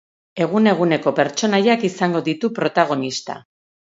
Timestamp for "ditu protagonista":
2.31-3.37